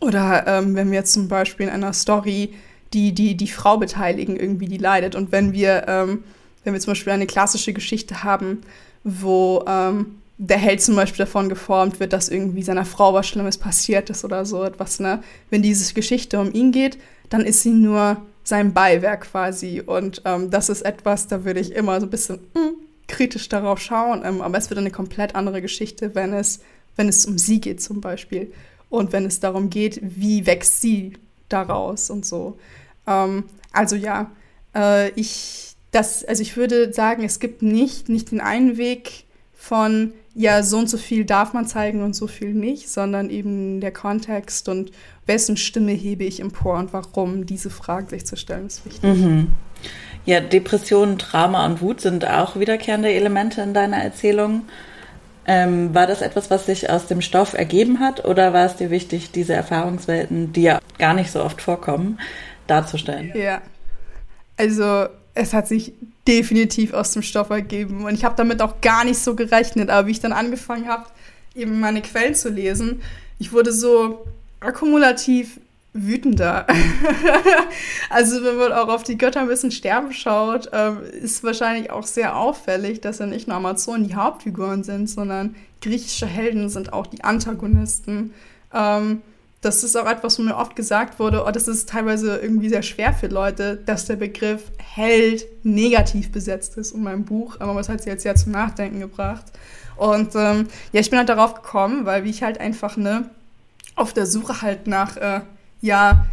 [0.00, 2.52] oder ähm, wenn wir jetzt zum Beispiel in einer Story
[2.92, 5.14] die, die, die Frau beteiligen, irgendwie die leidet.
[5.14, 6.24] Und wenn wir, ähm,
[6.64, 8.62] wenn wir zum Beispiel eine klassische Geschichte haben,
[9.04, 13.58] wo ähm, der Held zum Beispiel davon geformt wird, dass irgendwie seiner Frau was Schlimmes
[13.58, 15.22] passiert ist oder so etwas, ne?
[15.50, 19.80] Wenn diese Geschichte um ihn geht, dann ist sie nur sein Beiwerk quasi.
[19.86, 22.74] Und ähm, das ist etwas, da würde ich immer so ein bisschen mm,
[23.06, 24.22] kritisch darauf schauen.
[24.24, 26.58] Ähm, aber es wird eine komplett andere Geschichte, wenn es,
[26.96, 28.52] wenn es um sie geht zum Beispiel.
[28.90, 31.12] Und wenn es darum geht, wie wächst sie
[31.48, 32.58] daraus und so.
[33.06, 34.32] Ähm, also ja,
[34.74, 39.24] äh, ich, das, also ich würde sagen, es gibt nicht, nicht den einen Weg
[39.62, 43.80] von ja, so und so viel darf man zeigen und so viel nicht, sondern eben
[43.80, 44.90] der Kontext und
[45.24, 49.04] wessen Stimme hebe ich empor und warum, diese Fragen sich zu stellen, ist wichtig.
[49.04, 49.52] Mhm.
[50.26, 54.62] Ja, Depression, Drama und Wut sind auch wiederkehrende Elemente in deiner Erzählung.
[55.46, 58.90] Ähm, war das etwas, was sich aus dem Stoff ergeben hat oder war es dir
[58.90, 62.18] wichtig, diese Erfahrungswelten, die ja gar nicht so oft vorkommen,
[62.66, 63.30] darzustellen?
[63.36, 63.62] Ja,
[64.56, 65.92] also es hat sich
[66.26, 68.04] definitiv aus dem Stoff ergeben.
[68.04, 69.90] Und ich habe damit auch gar nicht so gerechnet.
[69.90, 71.06] Aber wie ich dann angefangen habe,
[71.54, 73.02] eben meine Quellen zu lesen,
[73.38, 74.24] ich wurde so
[74.60, 75.58] akkumulativ
[75.92, 76.66] wütender.
[78.10, 82.06] also wenn man auch auf die Götter ein bisschen sterben schaut, ähm, ist wahrscheinlich auch
[82.06, 87.06] sehr auffällig, dass ja nicht nur Amazonen die Hauptfiguren sind, sondern griechische Helden sind auch
[87.06, 88.32] die Antagonisten.
[88.72, 89.22] Ähm,
[89.62, 92.82] das ist auch etwas, wo mir oft gesagt wurde, oh, das ist teilweise irgendwie sehr
[92.82, 97.56] schwer für Leute, dass der Begriff Held negativ besetzt ist in meinem Buch.
[97.60, 99.44] Aber das hat sie jetzt sehr zum Nachdenken gebracht.
[99.96, 103.30] Und ähm, ja, ich bin halt darauf gekommen, weil wie ich halt einfach, ne,
[103.94, 105.42] auf der Suche halt nach, äh,
[105.80, 106.26] ja,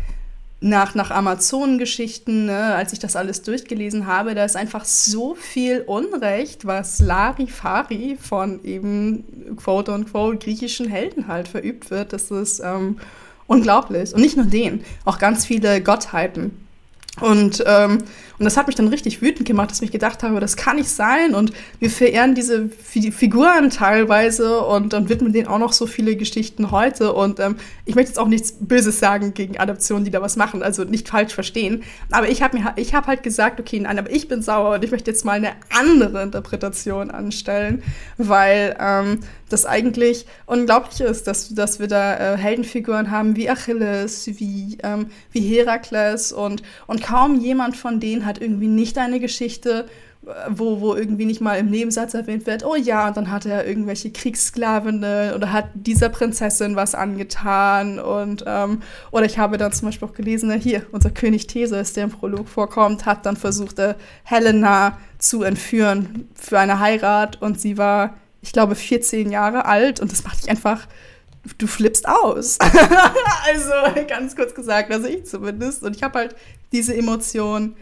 [0.62, 5.82] nach, nach Amazonengeschichten, ne, als ich das alles durchgelesen habe, da ist einfach so viel
[5.82, 12.12] Unrecht, was Larifari von eben quote unquote griechischen Helden halt verübt wird.
[12.12, 13.00] Das ist ähm,
[13.48, 14.14] unglaublich.
[14.14, 16.68] Und nicht nur den, auch ganz viele Gottheiten.
[17.22, 18.00] Und, ähm,
[18.40, 20.90] und das hat mich dann richtig wütend gemacht, dass ich gedacht habe, das kann nicht
[20.90, 21.36] sein.
[21.36, 26.72] Und wir verehren diese Figuren teilweise und dann widmen denen auch noch so viele Geschichten
[26.72, 27.12] heute.
[27.12, 30.64] Und ähm, ich möchte jetzt auch nichts Böses sagen gegen Adaptionen, die da was machen,
[30.64, 31.84] also nicht falsch verstehen.
[32.12, 34.86] Aber ich habe mir, ich habe halt gesagt, okay, nein, aber ich bin sauer und
[34.86, 37.84] ich möchte jetzt mal eine andere Interpretation anstellen,
[38.18, 44.28] weil ähm, das eigentlich unglaublich ist, dass, dass wir da äh, Heldenfiguren haben wie Achilles,
[44.28, 49.88] wie, ähm, wie Herakles und, und kaum jemand von denen hat irgendwie nicht eine Geschichte,
[50.26, 53.46] äh, wo, wo irgendwie nicht mal im Nebensatz erwähnt wird, oh ja, und dann hat
[53.46, 59.74] er irgendwelche Kriegssklavinnen oder hat dieser Prinzessin was angetan und ähm, oder ich habe dann
[59.74, 63.80] zum Beispiel auch gelesen, hier, unser König Theseus, der im Prolog vorkommt, hat dann versucht,
[63.80, 70.00] äh, Helena zu entführen für eine Heirat und sie war ich glaube, 14 Jahre alt
[70.00, 70.88] und das macht dich einfach,
[71.58, 72.58] du flippst aus.
[73.54, 73.72] also
[74.08, 75.84] ganz kurz gesagt, also ich zumindest.
[75.84, 76.36] Und ich habe halt
[76.72, 77.76] diese Emotion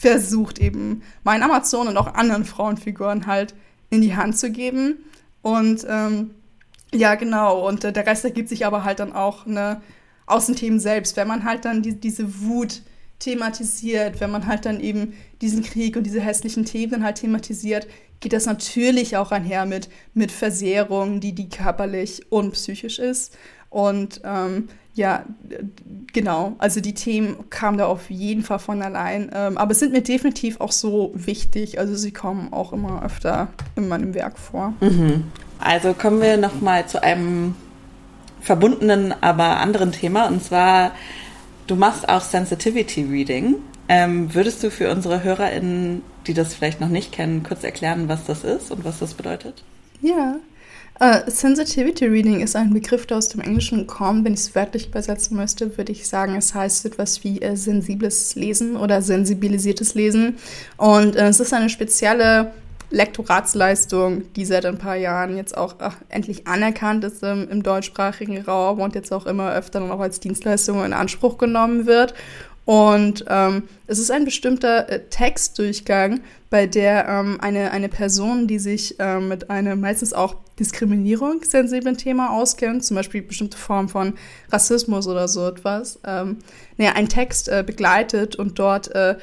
[0.00, 3.54] versucht, eben meinen Amazon und auch anderen Frauenfiguren halt
[3.90, 5.04] in die Hand zu geben.
[5.42, 6.30] Und ähm,
[6.94, 7.68] ja, genau.
[7.68, 9.82] Und äh, der Rest ergibt sich aber halt dann auch ne,
[10.24, 11.18] aus den Themen selbst.
[11.18, 12.80] Wenn man halt dann die, diese Wut
[13.18, 17.86] thematisiert, wenn man halt dann eben diesen Krieg und diese hässlichen Themen halt thematisiert,
[18.20, 23.36] geht das natürlich auch einher mit, mit Versehrung, die, die körperlich und psychisch ist.
[23.68, 24.68] Und ähm,
[25.00, 25.24] ja,
[26.12, 30.02] genau, also die Themen kamen da auf jeden Fall von allein, ähm, aber sind mir
[30.02, 31.78] definitiv auch so wichtig.
[31.78, 34.74] Also sie kommen auch immer öfter in meinem Werk vor.
[34.80, 35.24] Mhm.
[35.58, 37.54] Also kommen wir noch mal zu einem
[38.42, 40.92] verbundenen, aber anderen Thema und zwar
[41.66, 43.56] du machst auch Sensitivity Reading.
[43.88, 48.26] Ähm, würdest du für unsere HörerInnen, die das vielleicht noch nicht kennen, kurz erklären, was
[48.26, 49.64] das ist und was das bedeutet?
[50.02, 50.36] Ja.
[51.02, 54.26] Uh, Sensitivity Reading ist ein Begriff, der aus dem Englischen kommt.
[54.26, 58.34] Wenn ich es wörtlich übersetzen müsste, würde ich sagen, es heißt etwas wie äh, sensibles
[58.34, 60.36] Lesen oder sensibilisiertes Lesen.
[60.76, 62.52] Und äh, es ist eine spezielle
[62.90, 68.42] Lektoratsleistung, die seit ein paar Jahren jetzt auch ach, endlich anerkannt ist im, im, deutschsprachigen
[68.42, 72.12] Raum und jetzt auch immer öfter auch als Dienstleistung in Anspruch genommen wird.
[72.70, 78.60] Und ähm, es ist ein bestimmter äh, Textdurchgang, bei der ähm, eine, eine Person, die
[78.60, 84.14] sich ähm, mit einem meistens auch diskriminierungssensiblen Thema auskennt, zum Beispiel bestimmte Formen von
[84.52, 86.38] Rassismus oder so etwas, ähm,
[86.76, 89.16] naja, einen Text äh, begleitet und dort äh,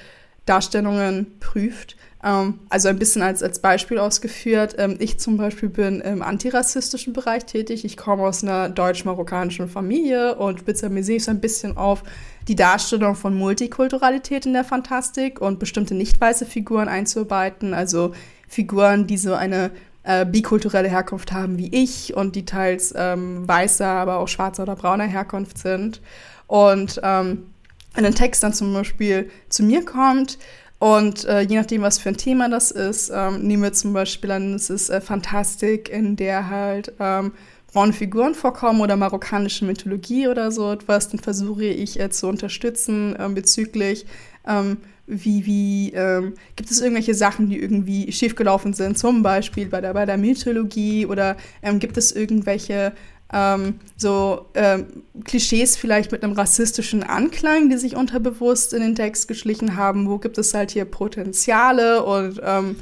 [0.46, 1.96] Darstellungen prüft.
[2.24, 4.76] Ähm, also ein bisschen als, als Beispiel ausgeführt.
[4.78, 7.86] Ähm, ich zum Beispiel bin im antirassistischen Bereich tätig.
[7.86, 12.04] Ich komme aus einer deutsch-marokkanischen Familie und spezialisiere mich so ein bisschen auf
[12.48, 18.14] die Darstellung von Multikulturalität in der Fantastik und bestimmte nicht weiße Figuren einzuarbeiten, also
[18.48, 19.72] Figuren, die so eine
[20.04, 24.76] äh, bikulturelle Herkunft haben wie ich und die teils ähm, weißer, aber auch schwarzer oder
[24.76, 26.02] brauner Herkunft sind.
[26.48, 27.48] Und ähm,
[27.94, 30.38] wenn ein Text dann zum Beispiel zu mir kommt,
[30.80, 34.30] und äh, je nachdem, was für ein Thema das ist, ähm, nehmen wir zum Beispiel
[34.30, 37.32] an, es ist äh, Fantastik, in der halt ähm,
[37.72, 43.16] braune Figuren vorkommen oder marokkanische Mythologie oder so etwas, dann versuche ich äh, zu unterstützen
[43.20, 44.06] ähm, bezüglich,
[44.48, 49.80] ähm, wie, wie ähm, gibt es irgendwelche Sachen, die irgendwie schiefgelaufen sind, zum Beispiel bei
[49.80, 52.94] der, bei der Mythologie oder ähm, gibt es irgendwelche
[53.32, 59.28] ähm, so ähm, Klischees vielleicht mit einem rassistischen Anklang, die sich unterbewusst in den Text
[59.28, 60.10] geschlichen haben.
[60.10, 62.78] Wo gibt es halt hier Potenziale und ähm,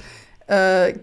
[0.48, 0.94] äh,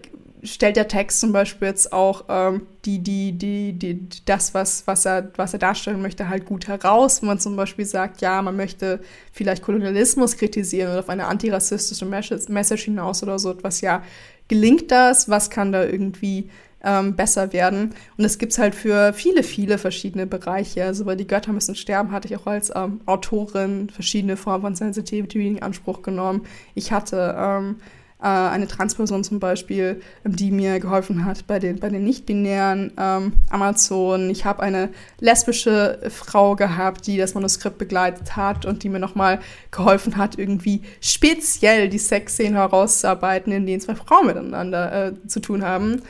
[0.43, 5.05] stellt der Text zum Beispiel jetzt auch ähm, die, die, die, die, das, was, was,
[5.05, 7.21] er, was er darstellen möchte, halt gut heraus.
[7.21, 8.99] Wenn man zum Beispiel sagt, ja, man möchte
[9.31, 14.03] vielleicht Kolonialismus kritisieren oder auf eine antirassistische Message hinaus oder so etwas, ja,
[14.49, 15.29] gelingt das?
[15.29, 16.49] Was kann da irgendwie
[16.83, 17.95] ähm, besser werden?
[18.17, 20.83] Und das gibt's halt für viele, viele verschiedene Bereiche.
[20.83, 24.75] Also bei Die Götter müssen sterben hatte ich auch als ähm, Autorin verschiedene Formen von
[24.75, 26.45] Sensitivity in Anspruch genommen.
[26.75, 27.77] Ich hatte ähm,
[28.23, 33.33] äh, eine Transperson zum Beispiel, die mir geholfen hat bei den, bei den nicht-binären ähm,
[33.49, 34.29] Amazonen.
[34.29, 39.41] Ich habe eine lesbische Frau gehabt, die das Manuskript begleitet hat und die mir nochmal
[39.71, 45.63] geholfen hat, irgendwie speziell die Sexszenen herauszuarbeiten, in denen zwei Frauen miteinander äh, zu tun
[45.63, 46.01] haben.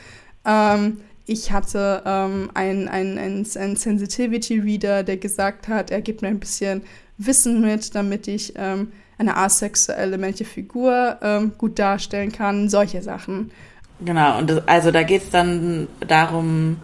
[0.45, 6.28] Ähm, ich hatte ähm, einen ein, ein Sensitivity Reader, der gesagt hat, er gibt mir
[6.28, 6.84] ein bisschen
[7.17, 13.52] Wissen mit, damit ich ähm, eine asexuelle männliche Figur ähm, gut darstellen kann, solche Sachen.
[14.04, 16.78] Genau, und das, also da geht es dann darum,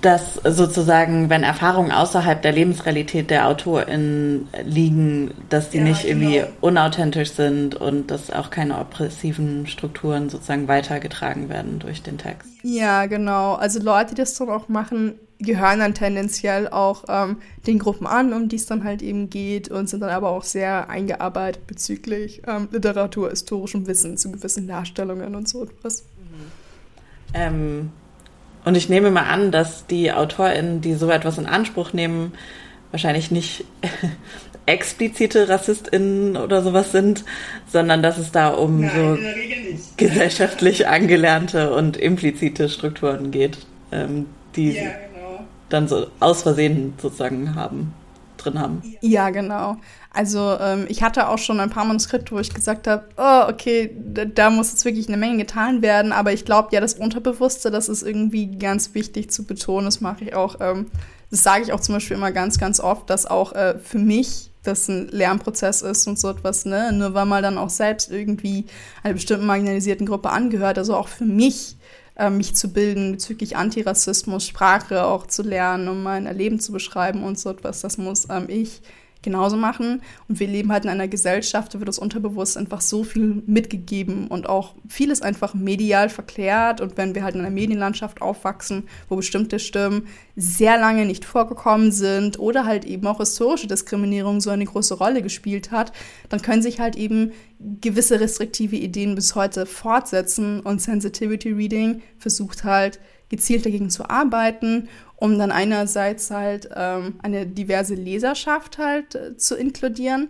[0.00, 6.30] dass sozusagen, wenn Erfahrungen außerhalb der Lebensrealität der AutorInnen liegen, dass die ja, nicht genau.
[6.30, 12.48] irgendwie unauthentisch sind und dass auch keine oppressiven Strukturen sozusagen weitergetragen werden durch den Text.
[12.62, 13.54] Ja, genau.
[13.54, 15.14] Also Leute, die das dann auch machen,
[15.44, 19.68] gehören dann tendenziell auch ähm, den Gruppen an, um die es dann halt eben geht
[19.68, 25.34] und sind dann aber auch sehr eingearbeitet bezüglich ähm, Literatur, historischem Wissen zu gewissen Darstellungen
[25.34, 26.02] und so etwas.
[26.02, 26.46] Mhm.
[27.34, 27.90] Ähm,
[28.64, 32.32] und ich nehme mal an, dass die AutorInnen, die so etwas in Anspruch nehmen,
[32.90, 33.64] wahrscheinlich nicht
[34.66, 37.24] explizite RassistInnen oder sowas sind,
[37.70, 38.90] sondern dass es da um Nein,
[39.76, 43.58] so gesellschaftlich angelernte und implizite Strukturen geht,
[43.92, 44.26] ähm,
[44.56, 45.13] die ja, genau.
[45.74, 47.92] Dann so aus Versehen sozusagen haben,
[48.38, 48.82] drin haben.
[49.00, 49.76] Ja, genau.
[50.12, 53.94] Also ähm, ich hatte auch schon ein paar Manuskripte, wo ich gesagt habe, oh, okay,
[53.96, 57.72] da, da, muss jetzt wirklich eine Menge getan werden, aber ich glaube, ja, das Unterbewusste,
[57.72, 59.86] das ist irgendwie ganz wichtig zu betonen.
[59.86, 60.86] Das mache ich auch, ähm,
[61.30, 64.50] das sage ich auch zum Beispiel immer ganz, ganz oft, dass auch äh, für mich
[64.62, 66.92] das ein Lernprozess ist und so etwas, ne?
[66.92, 68.66] Nur weil man dann auch selbst irgendwie
[69.02, 71.76] einer bestimmten marginalisierten Gruppe angehört, also auch für mich
[72.16, 77.22] äh, mich zu bilden bezüglich Antirassismus, Sprache auch zu lernen, um mein Erleben zu beschreiben
[77.22, 78.82] und so etwas, das muss ähm, ich
[79.24, 80.02] genauso machen.
[80.28, 84.28] Und wir leben halt in einer Gesellschaft, da wird uns unterbewusst einfach so viel mitgegeben
[84.28, 86.80] und auch vieles einfach medial verklärt.
[86.80, 90.06] Und wenn wir halt in einer Medienlandschaft aufwachsen, wo bestimmte Stimmen
[90.36, 95.22] sehr lange nicht vorgekommen sind oder halt eben auch historische Diskriminierung so eine große Rolle
[95.22, 95.92] gespielt hat,
[96.28, 97.32] dann können sich halt eben
[97.80, 104.88] gewisse restriktive Ideen bis heute fortsetzen und Sensitivity Reading versucht halt gezielt dagegen zu arbeiten
[105.16, 110.28] um dann einerseits halt ähm, eine diverse Leserschaft halt äh, zu inkludieren,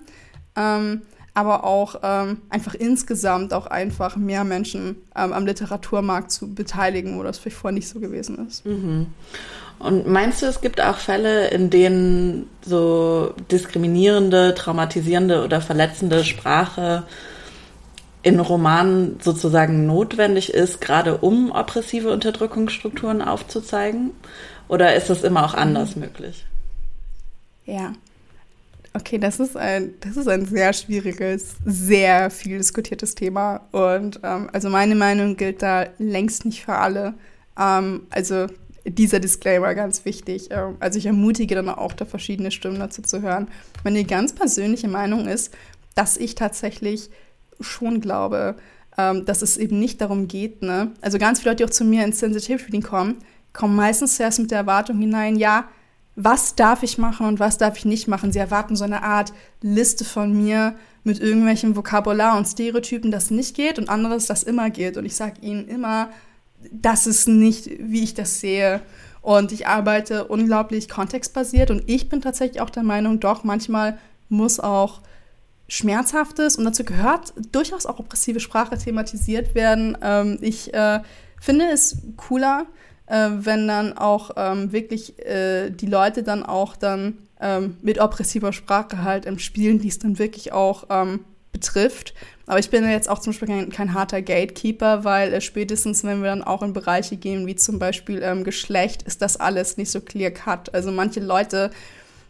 [0.57, 7.18] ähm, aber auch ähm, einfach insgesamt auch einfach mehr Menschen ähm, am Literaturmarkt zu beteiligen,
[7.18, 8.64] wo das vielleicht vorher nicht so gewesen ist.
[8.64, 9.07] Mhm.
[9.81, 17.03] Und meinst du, es gibt auch Fälle, in denen so diskriminierende, traumatisierende oder verletzende Sprache
[18.23, 24.12] in Romanen sozusagen notwendig ist, gerade um oppressive Unterdrückungsstrukturen aufzuzeigen?
[24.68, 26.03] Oder ist das immer auch anders mhm.
[26.03, 26.46] möglich?
[27.66, 27.92] Ja.
[28.96, 33.62] Okay, das ist ein, das ist ein sehr schwieriges, sehr viel diskutiertes Thema.
[33.72, 37.14] Und ähm, also meine Meinung gilt da längst nicht für alle.
[37.59, 38.46] Ähm, also
[38.85, 40.48] dieser Disclaimer ganz wichtig.
[40.50, 43.48] Ähm, also ich ermutige dann auch, da verschiedene Stimmen dazu zu hören.
[43.83, 45.53] Meine ganz persönliche Meinung ist,
[45.96, 47.11] dass ich tatsächlich
[47.61, 48.57] schon glaube,
[48.96, 50.92] ähm, dass es eben nicht darum geht, ne?
[51.00, 53.16] Also ganz viele Leute, die auch zu mir ins Sensitivity Reading kommen,
[53.54, 55.68] kommen meistens zuerst mit der Erwartung hinein, ja,
[56.16, 58.30] was darf ich machen und was darf ich nicht machen.
[58.30, 63.56] Sie erwarten so eine Art Liste von mir mit irgendwelchem Vokabular und Stereotypen, das nicht
[63.56, 64.96] geht und anderes, das immer geht.
[64.96, 66.10] Und ich sage ihnen immer,
[66.70, 68.80] das ist nicht, wie ich das sehe.
[69.22, 74.60] Und ich arbeite unglaublich kontextbasiert und ich bin tatsächlich auch der Meinung, doch, manchmal muss
[74.60, 75.00] auch
[75.66, 79.96] Schmerzhaftes und dazu gehört durchaus auch oppressive Sprache thematisiert werden.
[80.02, 81.00] Ähm, ich äh,
[81.40, 82.66] finde es cooler,
[83.06, 88.52] äh, wenn dann auch ähm, wirklich äh, die Leute dann auch dann ähm, mit oppressiver
[88.52, 91.20] Sprache halt im Spielen, die es dann wirklich auch ähm,
[91.52, 92.14] betrifft.
[92.46, 96.20] Aber ich bin jetzt auch zum Beispiel kein, kein harter Gatekeeper, weil äh, spätestens, wenn
[96.20, 99.90] wir dann auch in Bereiche gehen, wie zum Beispiel ähm, Geschlecht, ist das alles nicht
[99.90, 100.74] so clear cut.
[100.74, 101.70] Also manche Leute,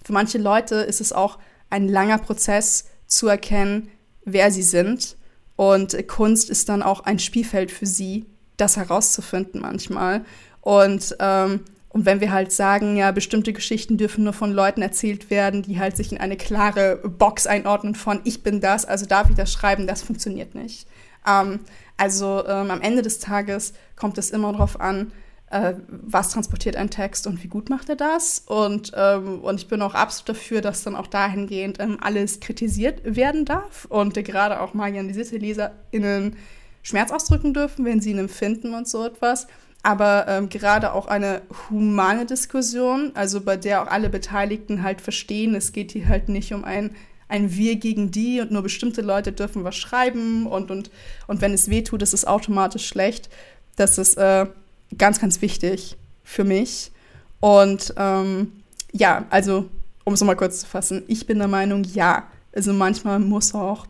[0.04, 1.38] für manche Leute ist es auch
[1.70, 3.88] ein langer Prozess zu erkennen,
[4.24, 5.16] wer sie sind.
[5.56, 10.24] Und Kunst ist dann auch ein Spielfeld für sie, das herauszufinden manchmal.
[10.64, 15.28] Und, ähm, und wenn wir halt sagen, ja, bestimmte Geschichten dürfen nur von Leuten erzählt
[15.28, 19.28] werden, die halt sich in eine klare Box einordnen von ich bin das, also darf
[19.28, 20.88] ich das schreiben, das funktioniert nicht.
[21.28, 21.60] Ähm,
[21.98, 25.12] also ähm, am Ende des Tages kommt es immer darauf an,
[25.50, 28.42] äh, was transportiert ein Text und wie gut macht er das.
[28.46, 33.02] Und, ähm, und ich bin auch absolut dafür, dass dann auch dahingehend ähm, alles kritisiert
[33.04, 36.36] werden darf und äh, gerade auch marginalisierte LeserInnen
[36.82, 39.46] Schmerz ausdrücken dürfen, wenn sie ihn empfinden und so etwas
[39.84, 45.54] aber ähm, gerade auch eine humane Diskussion, also bei der auch alle Beteiligten halt verstehen,
[45.54, 46.96] es geht hier halt nicht um ein,
[47.28, 50.90] ein Wir gegen die und nur bestimmte Leute dürfen was schreiben und, und,
[51.26, 53.28] und wenn es weh tut, ist es automatisch schlecht.
[53.76, 54.46] Das ist äh,
[54.96, 56.90] ganz, ganz wichtig für mich.
[57.40, 58.52] Und ähm,
[58.90, 59.68] ja, also
[60.04, 63.86] um es nochmal kurz zu fassen, ich bin der Meinung, ja, also manchmal muss auch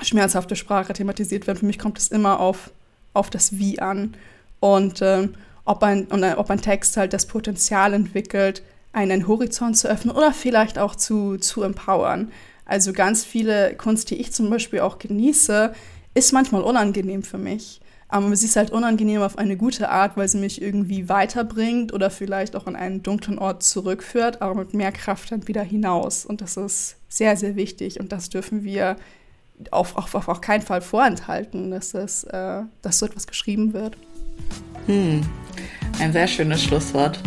[0.00, 1.58] schmerzhafte Sprache thematisiert werden.
[1.58, 2.70] Für mich kommt es immer auf,
[3.12, 4.14] auf das Wie an
[4.62, 5.28] und äh,
[5.64, 10.14] ob, ein, und, äh, ob ein Text halt das Potenzial entwickelt, einen Horizont zu öffnen
[10.14, 12.30] oder vielleicht auch zu, zu empowern.
[12.64, 15.72] Also ganz viele Kunst, die ich zum Beispiel auch genieße,
[16.14, 17.80] ist manchmal unangenehm für mich.
[18.06, 22.10] Aber sie ist halt unangenehm auf eine gute Art, weil sie mich irgendwie weiterbringt oder
[22.10, 26.24] vielleicht auch an einen dunklen Ort zurückführt, aber mit mehr Kraft dann wieder hinaus.
[26.24, 27.98] Und das ist sehr, sehr wichtig.
[27.98, 28.96] Und das dürfen wir
[29.72, 33.96] auf, auf, auf, auf keinen Fall vorenthalten, dass, das, äh, dass so etwas geschrieben wird.
[34.86, 35.22] Hm.
[36.00, 37.20] Ein sehr schönes Schlusswort.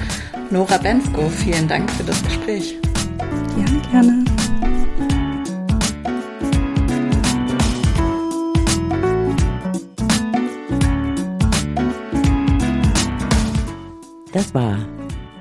[0.52, 2.76] Nora Bensko, vielen Dank für das Gespräch.
[3.56, 4.26] Gerne, gerne.
[14.34, 14.78] Das war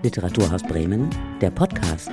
[0.02, 1.10] Literaturhaus Bremen,
[1.40, 2.10] der Podcast.